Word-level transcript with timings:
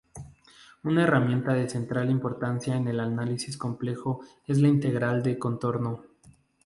Una 0.83 1.03
herramienta 1.03 1.53
de 1.53 1.69
central 1.69 2.09
importancia 2.09 2.75
en 2.75 2.87
el 2.87 2.99
análisis 2.99 3.55
complejo 3.55 4.21
es 4.47 4.57
la 4.57 4.67
integral 4.67 5.21
de 5.21 5.37
contorno. 5.37 6.01